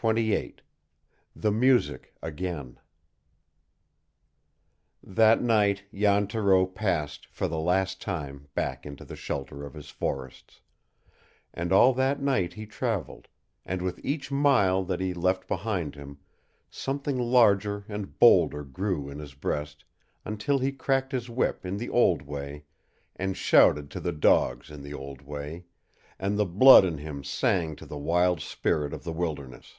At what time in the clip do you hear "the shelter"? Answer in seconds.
9.04-9.62